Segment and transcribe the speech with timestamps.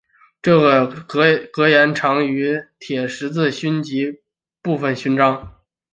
[0.41, 4.19] 这个格言常见于铁十字勋章及
[4.63, 5.61] 部分勋章。